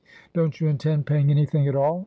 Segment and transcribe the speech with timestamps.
[0.33, 1.99] "Don't you intend paying any thing at all?